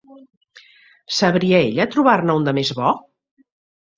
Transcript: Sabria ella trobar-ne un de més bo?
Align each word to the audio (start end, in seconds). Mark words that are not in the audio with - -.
Sabria 1.17 1.59
ella 1.67 1.87
trobar-ne 1.95 2.39
un 2.39 2.47
de 2.49 2.53
més 2.61 2.75
bo? 2.79 2.95